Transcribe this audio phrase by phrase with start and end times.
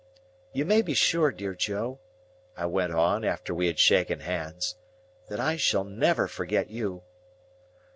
[0.51, 1.99] "You may be sure, dear Joe,"
[2.57, 4.75] I went on, after we had shaken hands,
[5.29, 7.03] "that I shall never forget you."